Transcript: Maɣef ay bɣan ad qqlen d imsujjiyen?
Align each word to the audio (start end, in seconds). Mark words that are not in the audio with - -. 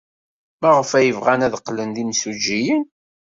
Maɣef 0.61 0.91
ay 0.97 1.09
bɣan 1.17 1.45
ad 1.45 1.53
qqlen 1.61 1.89
d 1.95 1.97
imsujjiyen? 2.03 2.83